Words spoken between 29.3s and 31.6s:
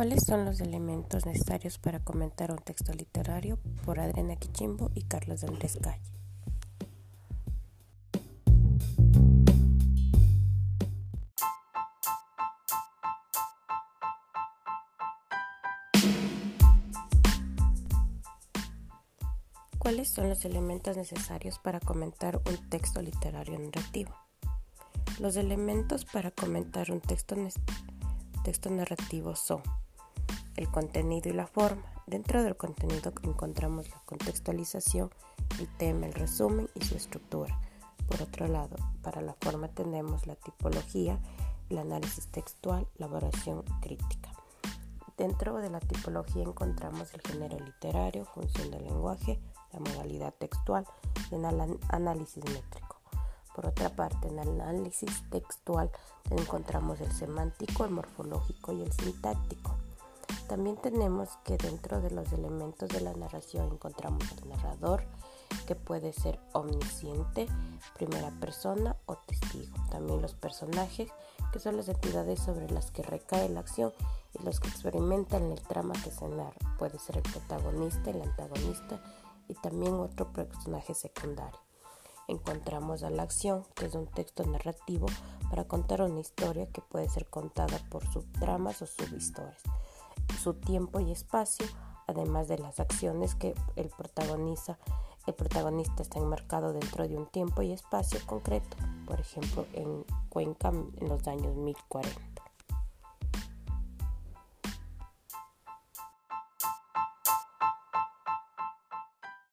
son el contenido y la